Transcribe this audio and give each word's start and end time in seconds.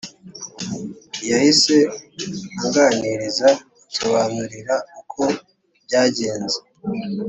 yahise 1.29 1.75
anganiriza 2.63 3.49
ansobanurira 3.53 4.75
uko 4.99 5.21
byagenze, 5.85 6.59